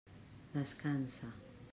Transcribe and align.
Descansa. 0.55 1.27